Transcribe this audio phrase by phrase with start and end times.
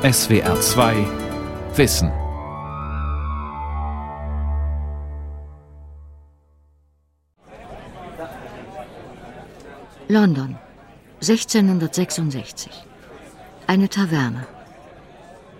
[0.00, 0.94] SWR 2
[1.74, 2.12] Wissen.
[10.06, 10.56] London,
[11.20, 12.70] 1666.
[13.66, 14.46] Eine Taverne.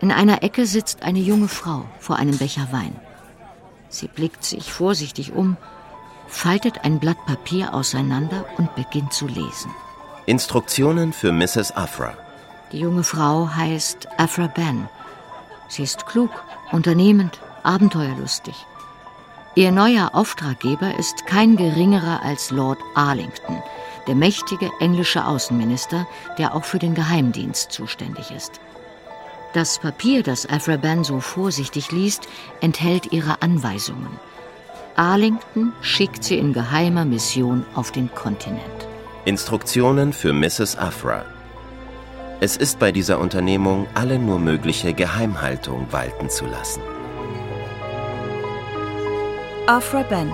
[0.00, 2.94] In einer Ecke sitzt eine junge Frau vor einem Becher Wein.
[3.88, 5.56] Sie blickt sich vorsichtig um,
[6.28, 9.72] faltet ein Blatt Papier auseinander und beginnt zu lesen.
[10.26, 11.76] Instruktionen für Mrs.
[11.76, 12.16] Afra.
[12.72, 14.88] Die junge Frau heißt Afra Ben.
[15.68, 16.30] Sie ist klug,
[16.70, 18.54] unternehmend, abenteuerlustig.
[19.54, 23.62] Ihr neuer Auftraggeber ist kein geringerer als Lord Arlington,
[24.06, 28.60] der mächtige englische Außenminister, der auch für den Geheimdienst zuständig ist.
[29.54, 32.28] Das Papier, das Afra Ben so vorsichtig liest,
[32.60, 34.20] enthält ihre Anweisungen.
[34.94, 38.88] Arlington schickt sie in geheimer Mission auf den Kontinent.
[39.24, 40.76] Instruktionen für Mrs.
[40.76, 41.24] Afra.
[42.40, 46.80] Es ist bei dieser Unternehmung alle nur mögliche Geheimhaltung walten zu lassen.
[49.66, 50.30] Afra Ben,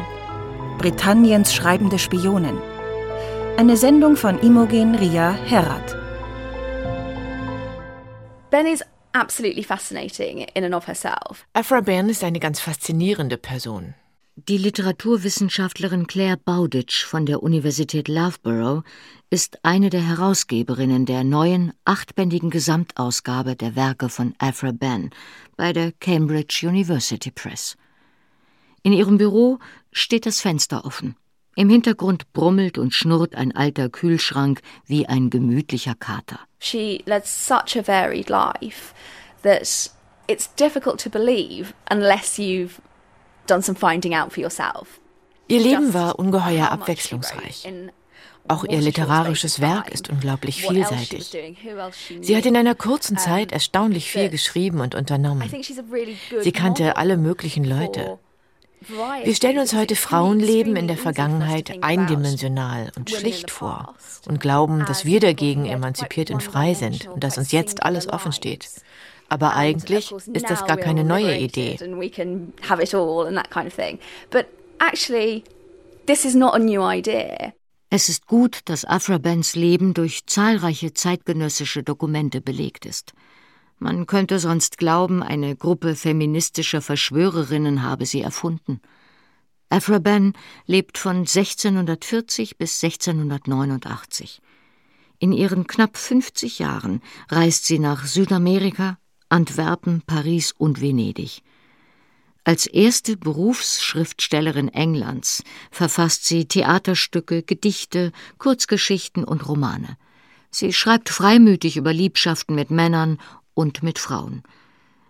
[0.76, 2.58] Britanniens schreibende Spionin.
[3.56, 5.96] Eine Sendung von Imogen Ria Herat.
[8.50, 11.46] Ben is absolutely fascinating in and of herself.
[11.54, 13.94] Afra Ben ist eine ganz faszinierende Person.
[14.36, 18.82] Die Literaturwissenschaftlerin Claire Bowditch von der Universität Loughborough
[19.30, 25.10] ist eine der Herausgeberinnen der neuen achtbändigen Gesamtausgabe der Werke von Afra Ben
[25.56, 27.76] bei der Cambridge University Press.
[28.82, 29.60] In ihrem Büro
[29.92, 31.14] steht das Fenster offen.
[31.54, 36.40] Im Hintergrund brummelt und schnurrt ein alter Kühlschrank wie ein gemütlicher Kater.
[36.58, 38.92] She led such a varied life
[39.44, 39.60] that
[40.26, 42.80] it's difficult to believe unless you've
[43.46, 45.00] done some finding out for yourself.
[45.48, 47.68] Ihr Leben war ungeheuer abwechslungsreich.
[48.46, 51.30] Auch ihr literarisches Werk ist unglaublich vielseitig.
[52.20, 55.50] Sie hat in einer kurzen Zeit erstaunlich viel geschrieben und unternommen.
[56.40, 58.18] Sie kannte alle möglichen Leute.
[59.22, 63.94] Wir stellen uns heute Frauenleben in der Vergangenheit eindimensional und schlicht vor
[64.28, 68.32] und glauben, dass wir dagegen emanzipiert und frei sind und dass uns jetzt alles offen
[68.32, 68.68] steht.
[69.28, 71.78] Aber eigentlich ist das gar keine neue Idee.
[77.90, 83.12] Es ist gut, dass Afra Bens Leben durch zahlreiche zeitgenössische Dokumente belegt ist.
[83.78, 88.80] Man könnte sonst glauben, eine Gruppe feministischer Verschwörerinnen habe sie erfunden.
[89.68, 90.34] Afra Ben
[90.66, 94.40] lebt von 1640 bis 1689.
[95.18, 98.98] In ihren knapp 50 Jahren reist sie nach Südamerika,
[99.34, 101.42] Antwerpen, Paris und Venedig.
[102.44, 109.96] Als erste Berufsschriftstellerin Englands verfasst sie Theaterstücke, Gedichte, Kurzgeschichten und Romane.
[110.52, 113.18] Sie schreibt freimütig über Liebschaften mit Männern
[113.54, 114.44] und mit Frauen.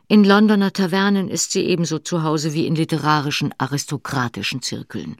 [0.08, 5.16] In Londoner Tavernen ist sie ebenso zu Hause wie in literarischen aristokratischen Zirkeln.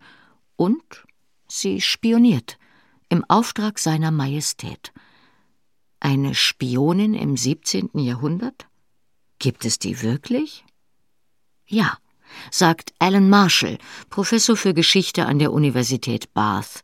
[0.56, 1.04] Und
[1.46, 2.56] sie spioniert
[3.10, 4.92] im Auftrag seiner Majestät.
[6.00, 7.90] Eine Spionin im 17.
[7.94, 8.66] Jahrhundert?
[9.44, 10.64] Gibt es die wirklich?
[11.66, 11.98] Ja,
[12.50, 13.76] sagt Alan Marshall,
[14.08, 16.82] Professor für Geschichte an der Universität Bath.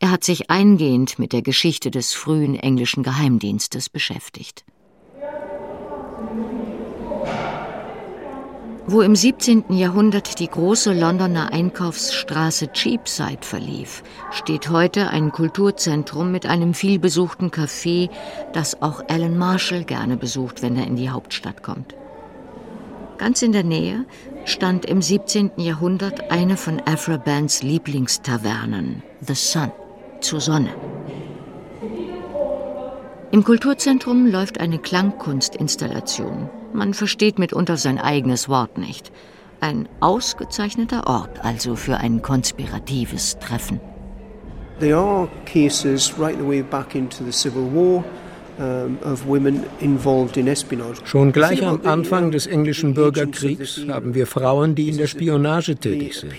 [0.00, 4.64] Er hat sich eingehend mit der Geschichte des frühen englischen Geheimdienstes beschäftigt.
[8.84, 9.72] Wo im 17.
[9.74, 18.10] Jahrhundert die große Londoner Einkaufsstraße Cheapside verlief, steht heute ein Kulturzentrum mit einem vielbesuchten Café,
[18.52, 21.94] das auch Alan Marshall gerne besucht, wenn er in die Hauptstadt kommt.
[23.18, 24.04] Ganz in der Nähe
[24.44, 25.52] stand im 17.
[25.58, 29.70] Jahrhundert eine von Afra Bands Lieblingstavernen, The Sun,
[30.20, 30.70] zur Sonne.
[33.32, 36.50] Im Kulturzentrum läuft eine Klangkunstinstallation.
[36.74, 39.10] Man versteht mitunter sein eigenes Wort nicht.
[39.58, 43.80] Ein ausgezeichneter Ort also für ein konspiratives Treffen.
[44.80, 48.04] There are cases right the way back into the Civil War.
[51.04, 56.16] Schon gleich am Anfang des englischen Bürgerkriegs haben wir Frauen, die in der Spionage tätig
[56.16, 56.32] sind.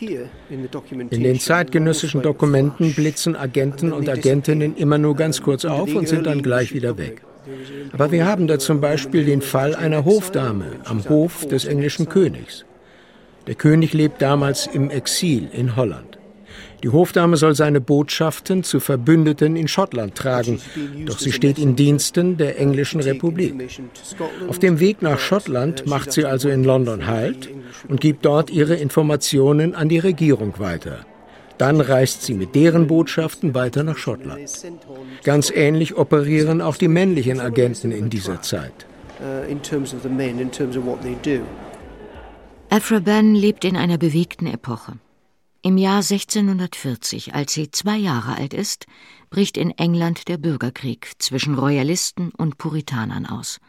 [1.09, 6.27] In den zeitgenössischen Dokumenten blitzen Agenten und Agentinnen immer nur ganz kurz auf und sind
[6.27, 7.23] dann gleich wieder weg.
[7.91, 12.65] Aber wir haben da zum Beispiel den Fall einer Hofdame am Hof des englischen Königs.
[13.47, 16.12] Der König lebt damals im Exil in Holland.
[16.83, 20.61] Die Hofdame soll seine Botschaften zu Verbündeten in Schottland tragen,
[21.05, 23.55] doch sie steht in Diensten der englischen Republik.
[24.47, 27.49] Auf dem Weg nach Schottland macht sie also in London Halt
[27.87, 31.05] und gibt dort ihre Informationen an die Regierung weiter.
[31.57, 34.49] Dann reist sie mit deren Botschaften weiter nach Schottland.
[35.23, 38.85] Ganz ähnlich operieren auch die männlichen Agenten in dieser Zeit.
[39.23, 41.45] uh, in terms of the men, in terms of what they do.
[42.69, 44.93] Afra Ben lebt in einer bewegten Epoche.
[45.65, 48.85] Im Jahr 1640, als sie zwei Jahre alt ist,
[49.29, 53.61] bricht in England der Bürgerkrieg zwischen Royalisten und Puritanern aus.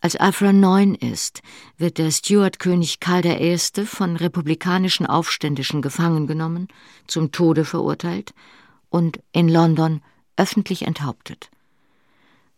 [0.00, 1.42] Als Afra neun ist,
[1.76, 3.58] wird der Stuart-König Karl I.
[3.84, 6.68] von republikanischen Aufständischen gefangen genommen,
[7.06, 8.32] zum Tode verurteilt
[8.88, 10.00] und in London
[10.38, 11.50] öffentlich enthauptet.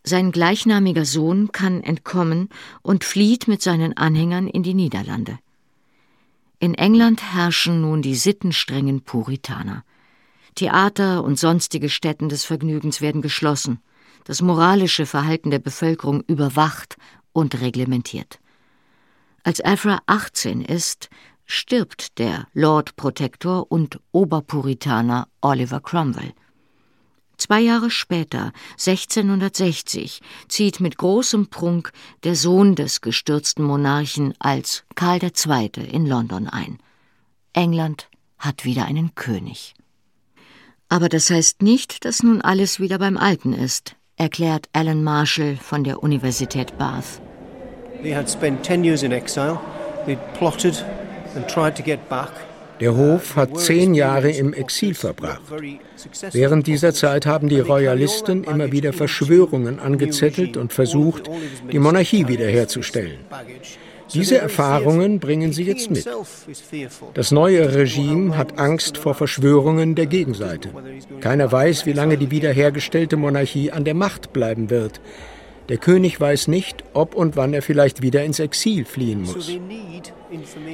[0.05, 2.47] Sein gleichnamiger Sohn kann entkommen
[2.81, 5.37] und flieht mit seinen Anhängern in die Niederlande.
[6.61, 9.83] In England herrschen nun die sittenstrengen Puritaner.
[10.53, 13.79] Theater und sonstige Stätten des Vergnügens werden geschlossen,
[14.25, 16.97] das moralische Verhalten der Bevölkerung überwacht
[17.33, 18.39] und reglementiert.
[19.41, 21.09] Als Afra 18 ist,
[21.47, 26.33] stirbt der Lord Protector und Oberpuritaner Oliver Cromwell.
[27.41, 31.91] Zwei Jahre später, 1660, zieht mit großem Prunk
[32.23, 35.71] der Sohn des gestürzten Monarchen als Karl II.
[35.91, 36.77] in London ein.
[37.53, 39.73] England hat wieder einen König.
[40.87, 45.83] Aber das heißt nicht, dass nun alles wieder beim Alten ist, erklärt Alan Marshall von
[45.83, 47.19] der Universität Bath.
[48.03, 49.59] They had spent 10 years in exile.
[50.05, 50.85] They'd plotted
[51.35, 52.50] and tried to get back.
[52.81, 55.41] Der Hof hat zehn Jahre im Exil verbracht.
[56.31, 61.29] Während dieser Zeit haben die Royalisten immer wieder Verschwörungen angezettelt und versucht,
[61.71, 63.19] die Monarchie wiederherzustellen.
[64.13, 66.05] Diese Erfahrungen bringen sie jetzt mit.
[67.13, 70.69] Das neue Regime hat Angst vor Verschwörungen der Gegenseite.
[71.21, 74.99] Keiner weiß, wie lange die wiederhergestellte Monarchie an der Macht bleiben wird.
[75.71, 79.49] Der König weiß nicht, ob und wann er vielleicht wieder ins Exil fliehen muss.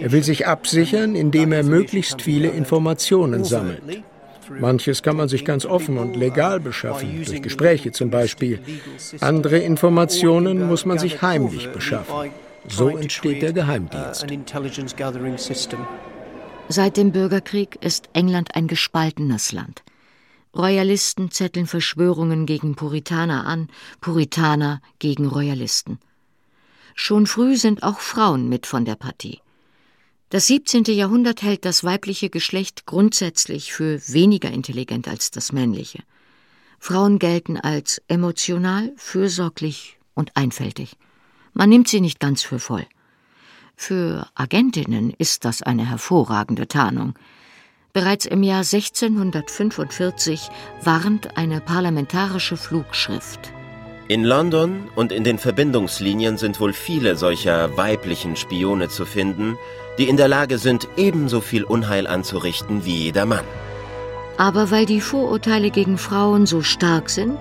[0.01, 3.83] Er will sich absichern, indem er möglichst viele Informationen sammelt.
[4.59, 8.59] Manches kann man sich ganz offen und legal beschaffen, durch Gespräche zum Beispiel.
[9.19, 12.31] Andere Informationen muss man sich heimlich beschaffen.
[12.67, 14.25] So entsteht der Geheimdienst.
[16.69, 19.83] Seit dem Bürgerkrieg ist England ein gespaltenes Land.
[20.57, 23.69] Royalisten zetteln Verschwörungen gegen Puritaner an,
[24.01, 25.99] Puritaner gegen Royalisten.
[26.95, 29.39] Schon früh sind auch Frauen mit von der Partie.
[30.29, 30.83] Das 17.
[30.85, 35.99] Jahrhundert hält das weibliche Geschlecht grundsätzlich für weniger intelligent als das männliche.
[36.79, 40.97] Frauen gelten als emotional, fürsorglich und einfältig.
[41.53, 42.85] Man nimmt sie nicht ganz für voll.
[43.75, 47.13] Für Agentinnen ist das eine hervorragende Tarnung.
[47.93, 50.49] Bereits im Jahr 1645
[50.83, 53.51] warnt eine parlamentarische Flugschrift.
[54.09, 59.57] In London und in den Verbindungslinien sind wohl viele solcher weiblichen Spione zu finden,
[59.97, 63.43] die in der Lage sind, ebenso viel Unheil anzurichten wie jeder Mann.
[64.37, 67.37] Aber weil die Vorurteile gegen Frauen so stark sind,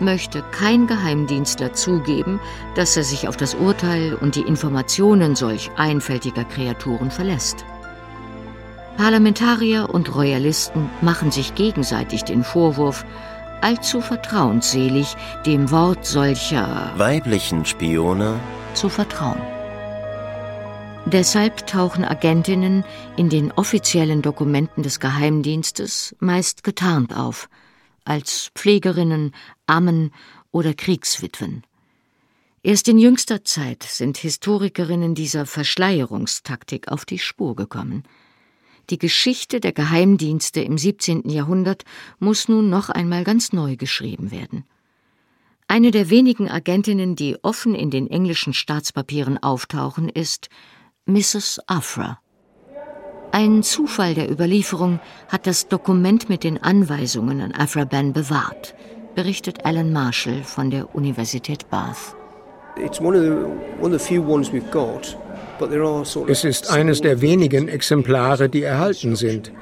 [0.00, 2.40] möchte kein Geheimdienstler zugeben,
[2.74, 7.64] dass er sich auf das Urteil und die Informationen solch einfältiger Kreaturen verlässt.
[8.98, 13.06] Parlamentarier und Royalisten machen sich gegenseitig den Vorwurf,
[13.60, 15.14] allzu vertrauensselig
[15.46, 18.40] dem Wort solcher weiblichen Spione
[18.74, 19.40] zu vertrauen.
[21.06, 22.84] Deshalb tauchen Agentinnen
[23.16, 27.48] in den offiziellen Dokumenten des Geheimdienstes meist getarnt auf,
[28.04, 29.32] als Pflegerinnen,
[29.66, 30.10] Ammen
[30.50, 31.62] oder Kriegswitwen.
[32.64, 38.02] Erst in jüngster Zeit sind Historikerinnen dieser Verschleierungstaktik auf die Spur gekommen–
[38.90, 41.28] die Geschichte der Geheimdienste im 17.
[41.28, 41.84] Jahrhundert
[42.18, 44.64] muss nun noch einmal ganz neu geschrieben werden.
[45.66, 50.48] Eine der wenigen Agentinnen, die offen in den englischen Staatspapieren auftauchen, ist
[51.04, 51.60] Mrs.
[51.66, 52.20] Afra.
[53.32, 58.74] Ein Zufall der Überlieferung hat das Dokument mit den Anweisungen an Afra Ben bewahrt,
[59.14, 62.16] berichtet Alan Marshall von der Universität Bath.
[62.76, 65.18] It's one of the, one of the few ones we've got
[66.28, 69.52] es ist eines der wenigen Exemplare, die erhalten sind.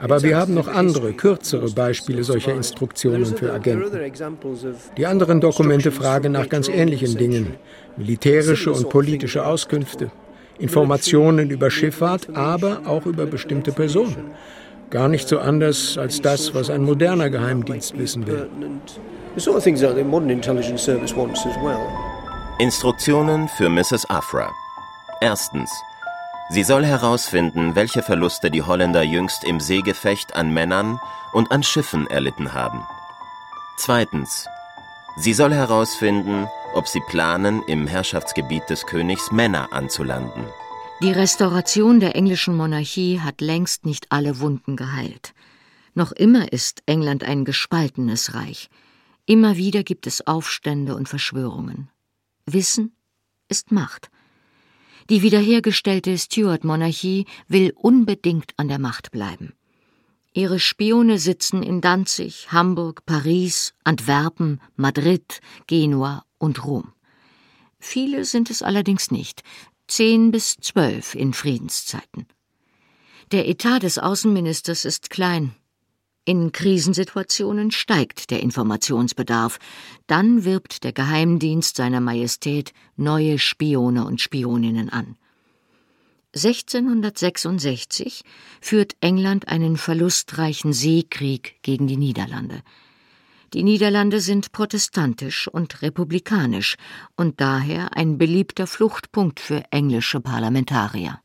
[0.00, 4.12] Aber wir haben noch andere, kürzere Beispiele solcher Instruktionen für Agenten.
[4.96, 7.56] Die anderen Dokumente fragen nach ganz ähnlichen Dingen.
[7.98, 10.10] Militärische und politische Auskünfte,
[10.58, 14.30] Informationen über Schifffahrt, aber auch über bestimmte Personen.
[14.88, 18.48] Gar nicht so anders als das, was ein moderner Geheimdienst wissen will.
[22.58, 24.08] Instruktionen für Mrs.
[24.10, 24.50] Afra.
[25.20, 25.70] Erstens.
[26.48, 30.98] Sie soll herausfinden, welche Verluste die Holländer jüngst im Seegefecht an Männern
[31.32, 32.82] und an Schiffen erlitten haben.
[33.76, 34.48] Zweitens.
[35.16, 40.44] Sie soll herausfinden, ob sie planen, im Herrschaftsgebiet des Königs Männer anzulanden.
[41.02, 45.34] Die Restauration der englischen Monarchie hat längst nicht alle Wunden geheilt.
[45.94, 48.68] Noch immer ist England ein gespaltenes Reich.
[49.26, 51.90] Immer wieder gibt es Aufstände und Verschwörungen.
[52.46, 52.96] Wissen
[53.48, 54.10] ist Macht.
[55.08, 59.54] Die wiederhergestellte Stuart-Monarchie will unbedingt an der Macht bleiben.
[60.32, 66.92] Ihre Spione sitzen in Danzig, Hamburg, Paris, Antwerpen, Madrid, Genua und Rom.
[67.80, 69.42] Viele sind es allerdings nicht,
[69.88, 72.26] zehn bis zwölf in Friedenszeiten.
[73.32, 75.54] Der Etat des Außenministers ist klein.
[76.30, 79.58] In Krisensituationen steigt der Informationsbedarf.
[80.06, 85.16] Dann wirbt der Geheimdienst seiner Majestät neue Spione und Spioninnen an.
[86.32, 88.22] 1666
[88.60, 92.62] führt England einen verlustreichen Seekrieg gegen die Niederlande.
[93.52, 96.76] Die Niederlande sind protestantisch und republikanisch
[97.16, 101.18] und daher ein beliebter Fluchtpunkt für englische Parlamentarier.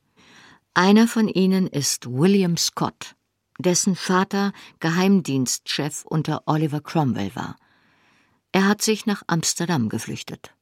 [0.73, 3.15] Einer von ihnen ist William Scott,
[3.59, 7.55] dessen Vater Geheimdienstchef unter Oliver Cromwell war.
[8.51, 10.53] Er hat sich nach Amsterdam geflüchtet.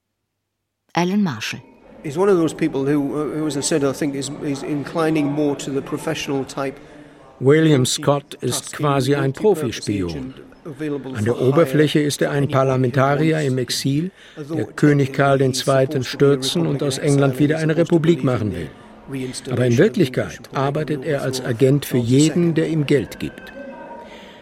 [0.93, 1.61] Alan Marshall
[2.03, 4.61] He's one of those people who, uh, who as I said, I think is, is
[4.61, 6.77] inclining more to the professional type.
[7.39, 10.33] William Scott ist quasi ein Profispion.
[11.15, 16.03] An der Oberfläche ist er ein Parlamentarier im Exil, der König Karl II.
[16.03, 18.69] stürzen und aus England wieder eine Republik machen will.
[19.49, 23.53] Aber in Wirklichkeit arbeitet er als Agent für jeden, der ihm Geld gibt.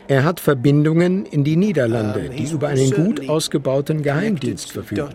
[0.08, 5.10] Er hat Verbindungen in die Niederlande, die über einen gut ausgebauten Geheimdienst verfügen.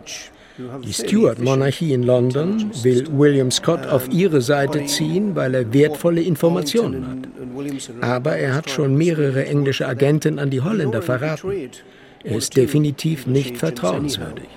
[0.83, 7.07] Die Stuart-Monarchie in London will William Scott auf ihre Seite ziehen, weil er wertvolle Informationen
[7.07, 8.03] hat.
[8.03, 11.51] Aber er hat schon mehrere englische Agenten an die Holländer verraten.
[12.25, 14.49] Er ist definitiv nicht vertrauenswürdig.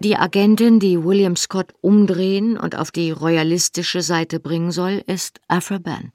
[0.00, 5.78] Die Agentin, die William Scott umdrehen und auf die royalistische Seite bringen soll, ist Afra
[5.78, 6.12] Ben.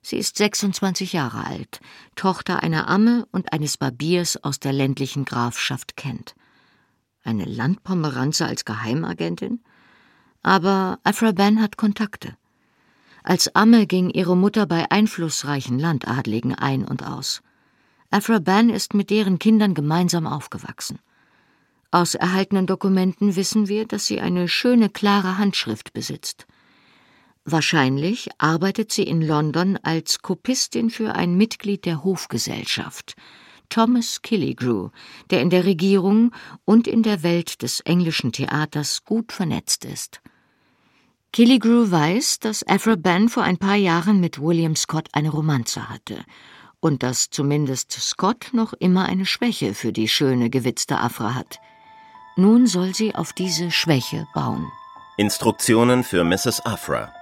[0.00, 1.80] Sie ist 26 Jahre alt,
[2.16, 6.34] Tochter einer Amme und eines Barbiers aus der ländlichen Grafschaft Kent.
[7.22, 9.60] Eine Landpomeranze als Geheimagentin?
[10.42, 12.34] Aber Afra Ben hat Kontakte.
[13.22, 17.42] Als Amme ging ihre Mutter bei einflussreichen Landadligen ein und aus.
[18.10, 20.98] Afra Ben ist mit deren Kindern gemeinsam aufgewachsen.
[21.94, 26.46] Aus erhaltenen Dokumenten wissen wir, dass sie eine schöne, klare Handschrift besitzt.
[27.44, 33.14] Wahrscheinlich arbeitet sie in London als Kopistin für ein Mitglied der Hofgesellschaft,
[33.68, 34.88] Thomas Killigrew,
[35.28, 36.32] der in der Regierung
[36.64, 40.22] und in der Welt des englischen Theaters gut vernetzt ist.
[41.30, 46.24] Killigrew weiß, dass Aphra Ben vor ein paar Jahren mit William Scott eine Romanze hatte
[46.80, 51.60] und dass zumindest Scott noch immer eine Schwäche für die schöne, gewitzte Afra hat.
[52.36, 54.70] Nun soll sie auf diese Schwäche bauen.
[55.18, 56.64] Instruktionen für Mrs.
[56.64, 57.12] Afra.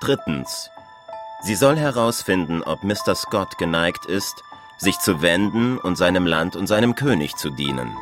[0.00, 0.70] Drittens.
[1.42, 3.16] Sie soll herausfinden, ob Mr.
[3.16, 4.44] Scott geneigt ist,
[4.78, 7.96] sich zu wenden und seinem Land und seinem König zu dienen.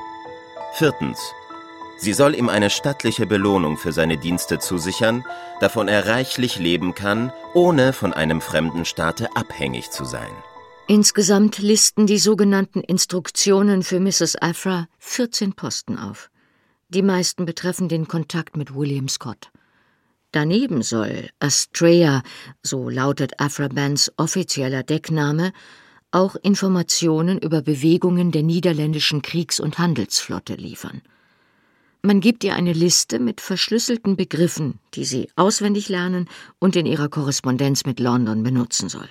[0.75, 1.19] Viertens.
[1.99, 5.25] Sie soll ihm eine stattliche Belohnung für seine Dienste zusichern,
[5.61, 10.33] davon er reichlich leben kann, ohne von einem fremden Staate abhängig zu sein.
[10.89, 14.41] Insgesamt listen die sogenannten Instruktionen für Mrs.
[14.41, 16.31] Afra 14 Posten auf.
[16.91, 19.51] Die meisten betreffen den Kontakt mit William Scott.
[20.31, 22.23] Daneben soll Astrea,
[22.63, 25.53] so lautet Afra Bands offizieller Deckname,
[26.13, 31.03] auch Informationen über Bewegungen der niederländischen Kriegs- und Handelsflotte liefern.
[32.03, 36.29] Man gibt ihr eine Liste mit verschlüsselten Begriffen, die sie auswendig lernen
[36.61, 39.09] und in ihrer Korrespondenz mit London benutzen soll.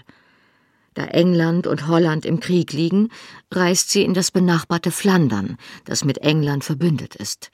[0.95, 3.09] Da England und Holland im Krieg liegen,
[3.51, 7.51] reist sie in das benachbarte Flandern, das mit England verbündet ist.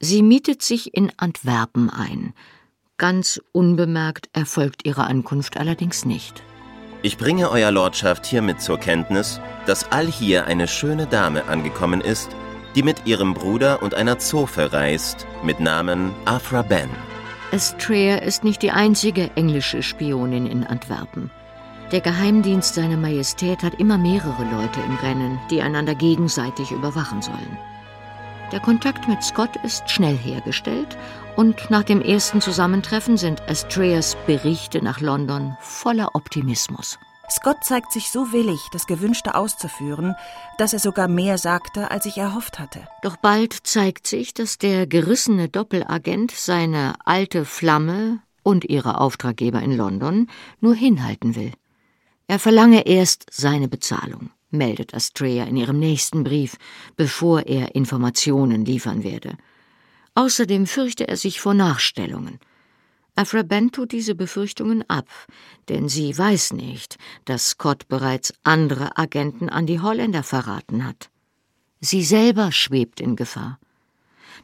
[0.00, 2.32] Sie mietet sich in Antwerpen ein.
[2.96, 6.42] Ganz unbemerkt erfolgt ihre Ankunft allerdings nicht.
[7.02, 12.30] Ich bringe Euer Lordschaft hiermit zur Kenntnis, dass allhier eine schöne Dame angekommen ist,
[12.74, 16.88] die mit ihrem Bruder und einer Zofe reist, mit Namen Afra Ben.
[17.52, 21.30] Astrea ist nicht die einzige englische Spionin in Antwerpen.
[21.92, 27.58] Der Geheimdienst seiner Majestät hat immer mehrere Leute im Rennen, die einander gegenseitig überwachen sollen.
[28.52, 30.96] Der Kontakt mit Scott ist schnell hergestellt
[31.36, 36.98] und nach dem ersten Zusammentreffen sind Astreas Berichte nach London voller Optimismus.
[37.30, 40.14] Scott zeigt sich so willig, das Gewünschte auszuführen,
[40.58, 42.86] dass er sogar mehr sagte, als ich erhofft hatte.
[43.02, 49.76] Doch bald zeigt sich, dass der gerissene Doppelagent seine alte Flamme und ihre Auftraggeber in
[49.76, 50.28] London
[50.60, 51.52] nur hinhalten will.
[52.26, 56.56] Er verlange erst seine Bezahlung meldet Astrea in ihrem nächsten Brief,
[56.96, 59.36] bevor er Informationen liefern werde.
[60.14, 62.38] Außerdem fürchte er sich vor Nachstellungen.
[63.16, 65.08] Afra Ben tut diese Befürchtungen ab,
[65.68, 71.10] denn sie weiß nicht, dass Scott bereits andere Agenten an die Holländer verraten hat.
[71.80, 73.58] Sie selber schwebt in Gefahr.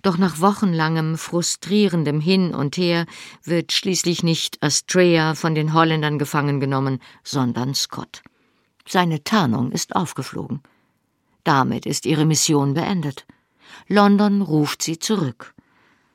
[0.03, 3.07] Doch nach wochenlangem frustrierendem Hin und Her
[3.45, 8.23] wird schließlich nicht Astrea von den Holländern gefangen genommen, sondern Scott.
[8.89, 10.63] Seine Tarnung ist aufgeflogen.
[11.45, 13.27] Damit ist ihre Mission beendet.
[13.89, 15.55] London ruft sie zurück.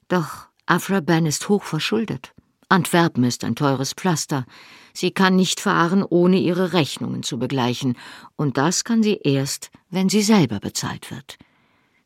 [0.07, 2.33] Doch Afra Ben ist hoch verschuldet.
[2.69, 4.45] Antwerpen ist ein teures Pflaster.
[4.93, 7.95] Sie kann nicht fahren, ohne ihre Rechnungen zu begleichen,
[8.35, 11.37] und das kann sie erst, wenn sie selber bezahlt wird.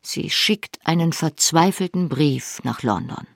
[0.02, 3.26] Sie schickt einen verzweifelten Brief nach London.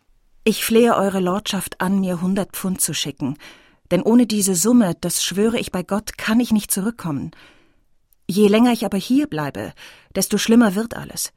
[0.44, 3.36] Ich flehe Eure Lordschaft an, mir hundert Pfund zu schicken,
[3.90, 7.30] denn ohne diese Summe, das schwöre ich bei Gott, kann ich nicht zurückkommen.
[8.26, 9.72] Je länger ich aber hier bleibe,
[10.14, 11.32] desto schlimmer wird alles.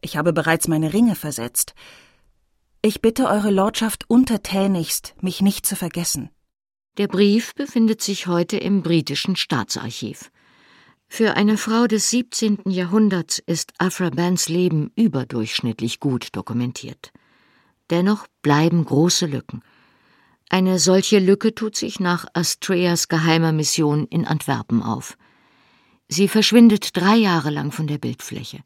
[0.00, 1.74] Ich habe bereits meine Ringe versetzt.
[2.82, 6.30] Ich bitte Eure Lordschaft untertänigst, mich nicht zu vergessen.
[6.98, 10.30] Der Brief befindet sich heute im britischen Staatsarchiv.
[11.16, 12.62] Für eine Frau des 17.
[12.64, 17.12] Jahrhunderts ist Afra Bans Leben überdurchschnittlich gut dokumentiert.
[17.88, 19.62] Dennoch bleiben große Lücken.
[20.48, 25.16] Eine solche Lücke tut sich nach Astreas geheimer Mission in Antwerpen auf.
[26.08, 28.58] Sie verschwindet drei Jahre lang von der Bildfläche.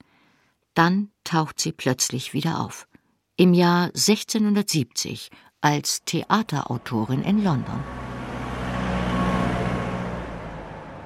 [0.73, 2.89] Dann taucht sie plötzlich wieder auf.
[3.37, 5.29] Im Jahr 1670
[5.61, 8.08] als Theaterautorin in London.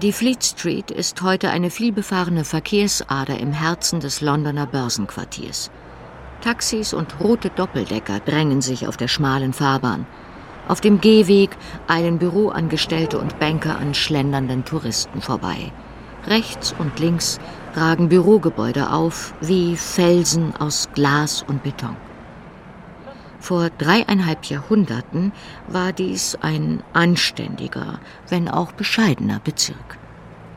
[0.02, 5.70] Die Fleet Street ist heute eine vielbefahrene Verkehrsader im Herzen des Londoner Börsenquartiers.
[6.40, 10.04] Taxis und rote Doppeldecker drängen sich auf der schmalen Fahrbahn.
[10.66, 11.56] Auf dem Gehweg
[11.86, 15.70] eilen Büroangestellte und Banker an schlendernden Touristen vorbei.
[16.26, 17.38] Rechts und links
[17.76, 21.96] ragen Bürogebäude auf wie Felsen aus Glas und Beton.
[23.42, 25.32] Vor dreieinhalb Jahrhunderten
[25.66, 29.98] war dies ein anständiger, wenn auch bescheidener Bezirk.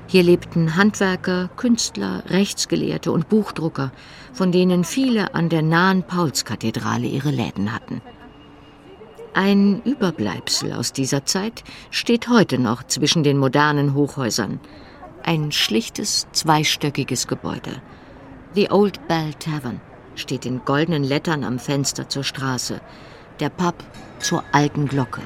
[0.06, 3.92] Hier lebten Handwerker, Künstler, Rechtsgelehrte und Buchdrucker,
[4.34, 8.04] von denen viele an der nahen Paulskathedrale ihre Läden hatten.
[9.34, 14.60] Ein Überbleibsel aus dieser Zeit steht heute noch zwischen den modernen Hochhäusern.
[15.24, 17.81] Ein schlichtes, zweistöckiges Gebäude.
[18.53, 19.81] The Old Bell Tavern
[20.16, 22.82] steht in goldenen Lettern am Fenster zur Straße.
[23.40, 23.75] Der Pub
[24.20, 25.22] zur alten Glocke.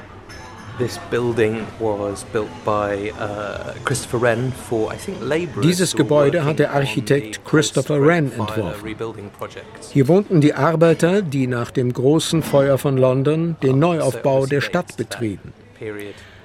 [5.62, 8.96] Dieses Gebäude hat der Architekt Christopher Wren entworfen.
[9.92, 14.96] Hier wohnten die Arbeiter, die nach dem großen Feuer von London den Neuaufbau der Stadt
[14.96, 15.52] betrieben.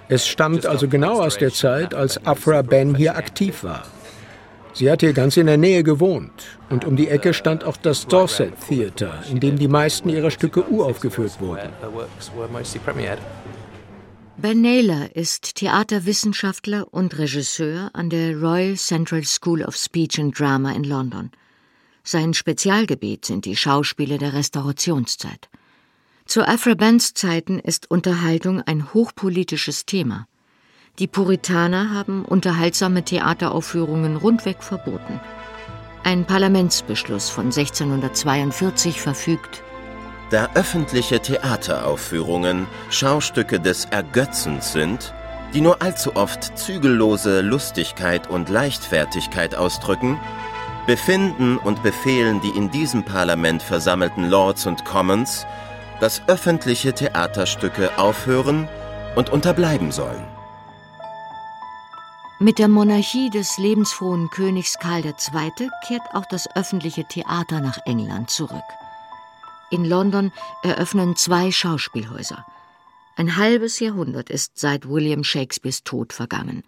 [0.07, 3.83] Es stammt also genau aus der Zeit, als Afra Ben hier aktiv war.
[4.77, 8.07] Sie hat hier ganz in der Nähe gewohnt und um die Ecke stand auch das
[8.07, 11.69] Dorset Theatre, in dem die meisten ihrer Stücke uraufgeführt wurden.
[14.35, 20.73] Ben Naylor ist Theaterwissenschaftler und Regisseur an der Royal Central School of Speech and Drama
[20.73, 21.31] in London.
[22.03, 25.47] Sein Spezialgebiet sind die Schauspiele der Restaurationszeit.
[26.25, 30.27] Zu Afra Bands Zeiten ist Unterhaltung ein hochpolitisches Thema.
[30.99, 35.19] Die Puritaner haben unterhaltsame Theateraufführungen rundweg verboten.
[36.05, 39.61] Ein Parlamentsbeschluss von 1642 verfügt,
[40.31, 45.13] da öffentliche Theateraufführungen Schaustücke des Ergötzens sind,
[45.53, 50.19] die nur allzu oft zügellose Lustigkeit und Leichtfertigkeit ausdrücken,
[50.87, 55.45] befinden und befehlen die in diesem Parlament versammelten Lords und Commons,
[55.99, 58.67] dass öffentliche Theaterstücke aufhören
[59.15, 60.34] und unterbleiben sollen.
[62.37, 65.69] Mit der Monarchie des lebensfrohen Königs Karl II.
[65.87, 68.65] kehrt auch das öffentliche Theater nach England zurück.
[69.71, 72.45] In London eröffnen zwei Schauspielhäuser.
[73.15, 76.63] Ein halbes Jahrhundert ist seit William Shakespeares Tod vergangen.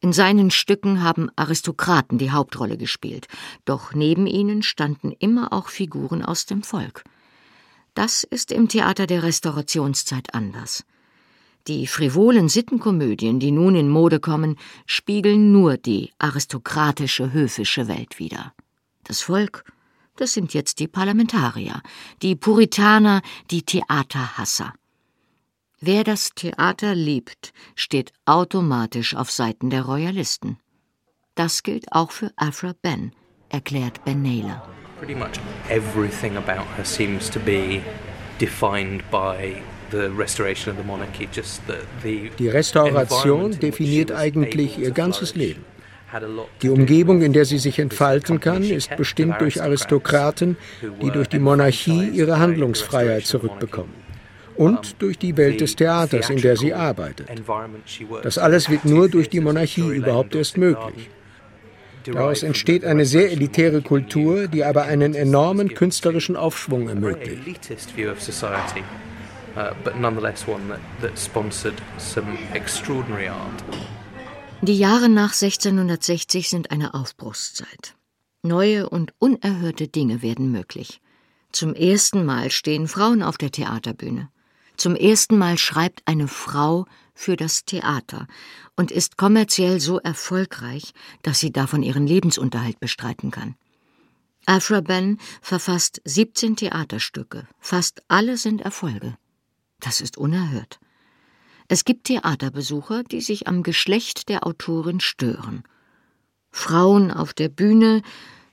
[0.00, 3.28] In seinen Stücken haben Aristokraten die Hauptrolle gespielt,
[3.64, 7.04] doch neben ihnen standen immer auch Figuren aus dem Volk.
[7.94, 10.84] Das ist im Theater der Restaurationszeit anders.
[11.68, 18.54] Die frivolen Sittenkomödien, die nun in Mode kommen, spiegeln nur die aristokratische höfische Welt wider.
[19.04, 19.64] Das Volk
[20.18, 21.80] das sind jetzt die Parlamentarier,
[22.22, 24.74] die Puritaner, die Theaterhasser.
[25.80, 30.58] Wer das Theater liebt, steht automatisch auf Seiten der Royalisten.
[31.36, 33.12] Das gilt auch für Afra Ben,
[33.48, 34.68] erklärt Ben Naylor.
[34.98, 37.80] Pretty much everything about her seems to be
[38.40, 39.62] defined by
[42.38, 45.64] die Restauration definiert eigentlich ihr ganzes Leben.
[46.62, 50.56] Die Umgebung, in der sie sich entfalten kann, ist bestimmt durch Aristokraten,
[51.02, 53.92] die durch die Monarchie ihre Handlungsfreiheit zurückbekommen.
[54.56, 57.28] Und durch die Welt des Theaters, in der sie arbeitet.
[58.22, 61.10] Das alles wird nur durch die Monarchie überhaupt erst möglich.
[62.04, 67.68] Daraus entsteht eine sehr elitäre Kultur, die aber einen enormen künstlerischen Aufschwung ermöglicht.
[74.62, 77.96] Die Jahre nach 1660 sind eine Aufbruchszeit.
[78.42, 81.00] Neue und unerhörte Dinge werden möglich.
[81.50, 84.28] Zum ersten Mal stehen Frauen auf der Theaterbühne.
[84.76, 88.28] Zum ersten Mal schreibt eine Frau für das Theater
[88.76, 90.92] und ist kommerziell so erfolgreich,
[91.22, 93.56] dass sie davon ihren Lebensunterhalt bestreiten kann.
[94.46, 99.16] Afra Ben verfasst 17 Theaterstücke, fast alle sind Erfolge.
[99.80, 100.80] Das ist unerhört.
[101.68, 105.62] Es gibt Theaterbesucher, die sich am Geschlecht der Autorin stören.
[106.50, 108.02] Frauen auf der Bühne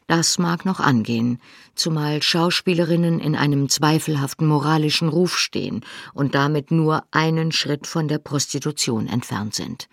[0.07, 1.39] das mag noch angehen,
[1.73, 5.83] zumal Schauspielerinnen in einem zweifelhaften moralischen Ruf stehen
[6.13, 9.87] und damit nur einen Schritt von der Prostitution entfernt sind.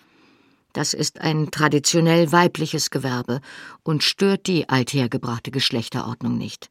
[0.74, 3.40] Das ist ein traditionell weibliches Gewerbe
[3.82, 6.68] und stört die althergebrachte Geschlechterordnung nicht.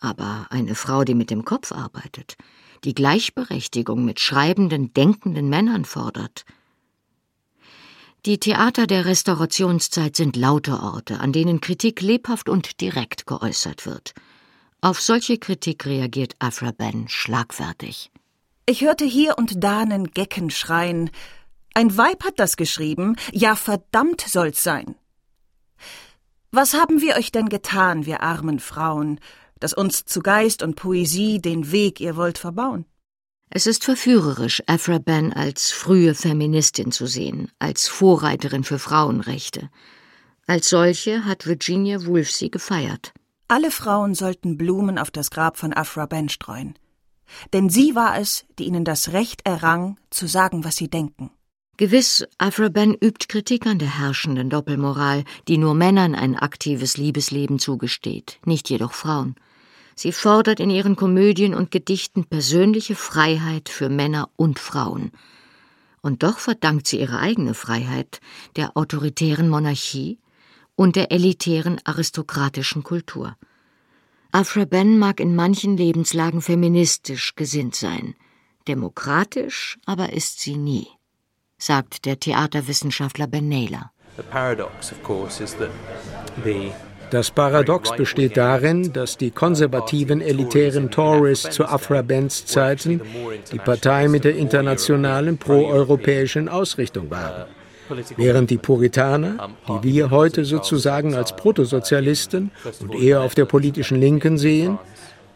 [0.00, 2.36] Aber eine Frau, die mit dem Kopf arbeitet,
[2.84, 6.44] die Gleichberechtigung mit schreibenden, denkenden Männern fordert,
[8.24, 14.14] die Theater der Restaurationszeit sind laute Orte, an denen Kritik lebhaft und direkt geäußert wird.
[14.80, 18.12] Auf solche Kritik reagiert Afra Ben schlagfertig.
[18.64, 21.10] Ich hörte hier und da einen Gecken schreien.
[21.74, 24.94] Ein Weib hat das geschrieben, ja verdammt soll's sein.
[26.52, 29.18] Was haben wir euch denn getan, wir armen Frauen,
[29.62, 32.84] dass uns zu Geist und Poesie den Weg ihr wollt verbauen?
[33.50, 39.68] Es ist verführerisch, Afra Ben als frühe Feministin zu sehen, als Vorreiterin für Frauenrechte.
[40.46, 43.12] Als solche hat Virginia Woolf sie gefeiert.
[43.48, 46.78] Alle Frauen sollten Blumen auf das Grab von Afra Ben streuen.
[47.52, 51.30] Denn sie war es, die ihnen das Recht errang, zu sagen, was sie denken.
[51.76, 57.58] Gewiss, Afra Ben übt Kritik an der herrschenden Doppelmoral, die nur Männern ein aktives Liebesleben
[57.58, 59.36] zugesteht, nicht jedoch Frauen.
[59.94, 65.12] Sie fordert in ihren Komödien und Gedichten persönliche Freiheit für Männer und Frauen.
[66.00, 68.20] Und doch verdankt sie ihre eigene Freiheit
[68.56, 70.18] der autoritären Monarchie
[70.74, 73.36] und der elitären aristokratischen Kultur.
[74.32, 78.14] Afra Ben mag in manchen Lebenslagen feministisch gesinnt sein,
[78.66, 80.88] demokratisch aber ist sie nie,
[81.58, 83.92] sagt der Theaterwissenschaftler Ben Naylor.
[84.16, 85.70] The paradox, of course, is that
[86.44, 86.72] the
[87.12, 93.02] das Paradox besteht darin, dass die konservativen elitären Tories zu Afra-Bens Zeiten
[93.52, 97.44] die Partei mit der internationalen proeuropäischen Ausrichtung waren.
[98.16, 104.38] Während die Puritaner, die wir heute sozusagen als Protosozialisten und eher auf der politischen Linken
[104.38, 104.78] sehen,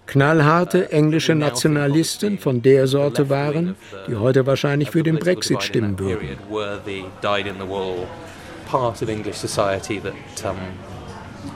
[0.07, 3.77] knallharte englische Nationalisten von der Sorte waren,
[4.09, 6.39] die heute wahrscheinlich für den Brexit stimmen würden.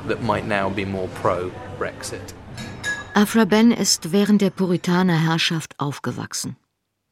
[0.09, 2.35] That might now be more pro-Brexit.
[3.15, 6.57] Afra Ben ist während der Puritanerherrschaft aufgewachsen.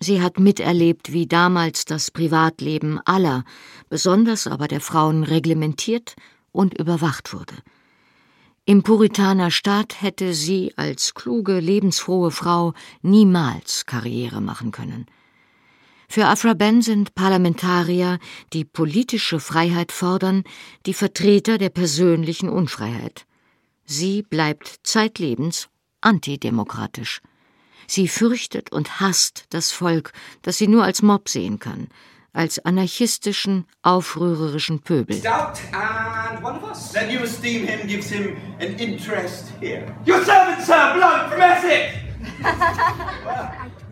[0.00, 3.44] Sie hat miterlebt, wie damals das Privatleben aller,
[3.88, 6.14] besonders aber der Frauen, reglementiert
[6.52, 7.54] und überwacht wurde.
[8.64, 15.06] Im Puritanerstaat hätte sie als kluge, lebensfrohe Frau niemals Karriere machen können.
[16.10, 18.18] Für Afra Ben sind Parlamentarier,
[18.54, 20.42] die politische Freiheit fordern,
[20.86, 23.26] die Vertreter der persönlichen Unfreiheit.
[23.84, 25.68] Sie bleibt zeitlebens
[26.00, 27.20] antidemokratisch.
[27.86, 31.88] Sie fürchtet und hasst das Volk, das sie nur als Mob sehen kann,
[32.32, 35.20] als anarchistischen, aufrührerischen Pöbel.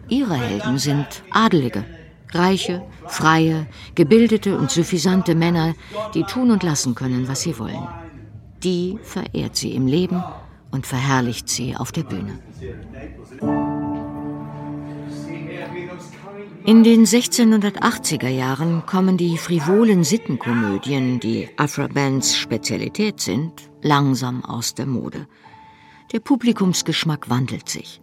[0.08, 1.84] Ihre Helden sind Adelige,
[2.38, 5.74] Reiche, freie, gebildete und suffisante Männer,
[6.14, 7.86] die tun und lassen können, was sie wollen.
[8.62, 10.22] Die verehrt sie im Leben
[10.70, 12.38] und verherrlicht sie auf der Bühne.
[16.64, 24.86] In den 1680er Jahren kommen die frivolen Sittenkomödien, die Afra-Bands Spezialität sind, langsam aus der
[24.86, 25.28] Mode.
[26.12, 28.00] Der Publikumsgeschmack wandelt sich.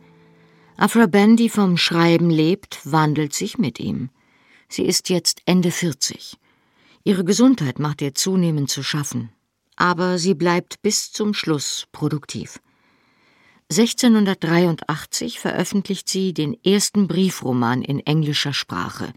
[0.77, 4.09] Afra Ben, die vom Schreiben lebt, wandelt sich mit ihm.
[4.73, 6.35] Sie ist jetzt Ende 40.
[7.03, 9.29] Ihre Gesundheit macht ihr zunehmend zu schaffen,
[9.75, 12.59] aber sie bleibt bis zum Schluss produktiv.
[13.69, 19.13] 1683 veröffentlicht sie den ersten Briefroman in englischer Sprache,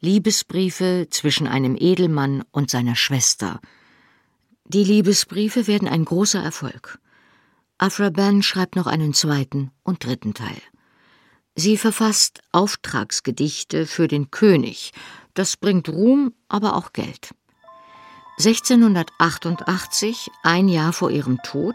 [0.00, 3.60] Liebesbriefe zwischen einem Edelmann und seiner Schwester.
[4.64, 6.98] Die Liebesbriefe werden ein großer Erfolg.
[7.78, 10.60] Afra Ben schreibt noch einen zweiten und dritten Teil.
[11.54, 14.92] Sie verfasst Auftragsgedichte für den König.
[15.34, 17.30] Das bringt Ruhm, aber auch Geld.
[18.38, 21.74] 1688, ein Jahr vor ihrem Tod,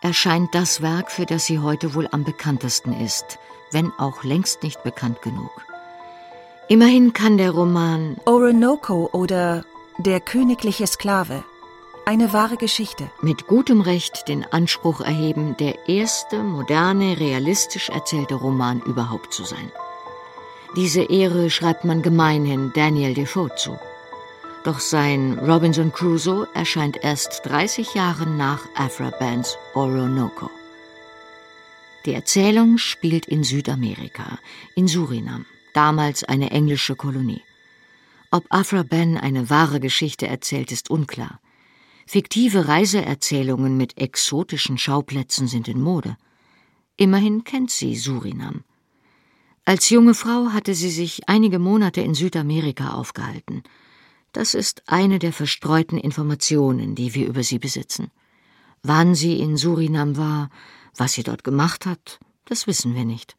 [0.00, 3.38] erscheint das Werk, für das sie heute wohl am bekanntesten ist,
[3.72, 5.50] wenn auch längst nicht bekannt genug.
[6.68, 9.64] Immerhin kann der Roman Orinoco oder
[9.98, 11.44] Der königliche Sklave
[12.06, 18.80] eine wahre Geschichte mit gutem Recht den Anspruch erheben, der erste moderne, realistisch erzählte Roman
[18.82, 19.72] überhaupt zu sein.
[20.76, 23.78] Diese Ehre schreibt man gemeinhin Daniel Defoe zu.
[24.64, 30.50] Doch sein Robinson Crusoe erscheint erst 30 Jahre nach Afra Bands Orinoco.
[32.06, 34.38] Die Erzählung spielt in Südamerika,
[34.74, 37.42] in Surinam, damals eine englische Kolonie.
[38.30, 41.40] Ob Afra Ben eine wahre Geschichte erzählt, ist unklar.
[42.06, 46.16] Fiktive Reiseerzählungen mit exotischen Schauplätzen sind in Mode.
[46.96, 48.64] Immerhin kennt sie Surinam.
[49.64, 53.62] Als junge Frau hatte sie sich einige Monate in Südamerika aufgehalten.
[54.32, 58.10] Das ist eine der verstreuten Informationen, die wir über sie besitzen.
[58.82, 60.50] Wann sie in Surinam war,
[60.96, 63.36] was sie dort gemacht hat, das wissen wir nicht.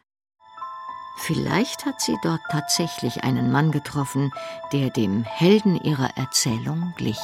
[1.18, 4.32] Vielleicht hat sie dort tatsächlich einen Mann getroffen,
[4.74, 7.20] der dem Helden ihrer Erzählung glich.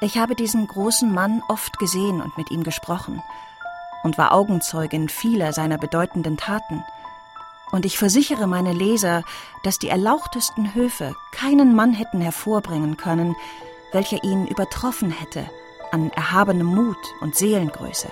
[0.00, 3.22] Ich habe diesen großen Mann oft gesehen und mit ihm gesprochen
[4.02, 6.84] und war Augenzeugin vieler seiner bedeutenden Taten–
[7.72, 9.22] und ich versichere meine Leser,
[9.62, 13.36] dass die erlauchtesten Höfe keinen Mann hätten hervorbringen können,
[13.92, 15.48] welcher ihn übertroffen hätte
[15.92, 18.10] an erhabenem Mut und Seelengröße.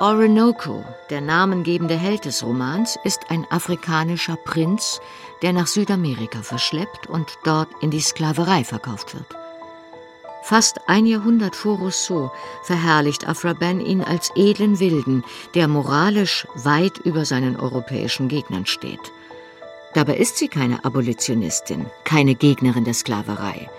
[0.00, 5.00] Orinoco, der namengebende Held des Romans, ist ein afrikanischer Prinz,
[5.42, 9.41] der nach Südamerika verschleppt und dort in die Sklaverei verkauft wird.
[10.42, 12.32] Fast ein Jahrhundert vor Rousseau
[12.64, 15.24] verherrlicht Afraben ihn als edlen Wilden,
[15.54, 19.12] der moralisch weit über seinen europäischen Gegnern steht.
[19.94, 23.70] Dabei ist sie keine Abolitionistin, keine Gegnerin der Sklaverei.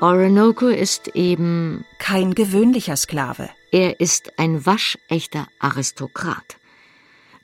[0.00, 3.50] Orinoco ist eben kein gewöhnlicher Sklave.
[3.70, 6.56] Er ist ein waschechter Aristokrat.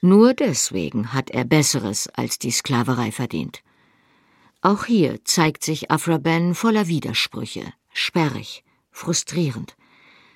[0.01, 3.63] Nur deswegen hat er Besseres als die Sklaverei verdient.
[4.63, 9.77] Auch hier zeigt sich Afraben voller Widersprüche, sperrig, frustrierend.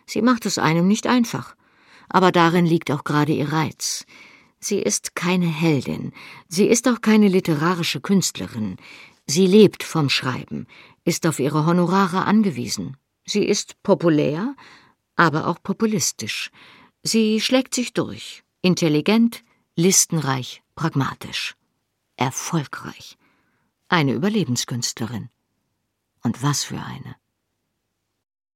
[0.06, 1.54] Sie macht es einem nicht einfach,
[2.08, 4.06] aber darin liegt auch gerade ihr Reiz.
[4.58, 6.12] Sie ist keine Heldin,
[6.48, 8.76] sie ist auch keine literarische Künstlerin,
[9.26, 10.66] sie lebt vom Schreiben,
[11.04, 12.96] ist auf ihre Honorare angewiesen.
[13.24, 14.56] Sie ist populär,
[15.16, 16.50] aber auch populistisch.
[17.02, 19.44] Sie schlägt sich durch, intelligent,
[19.76, 21.54] listenreich, pragmatisch,
[22.16, 23.16] erfolgreich.
[23.88, 25.30] Eine Überlebenskünstlerin.
[26.22, 27.19] Und was für eine.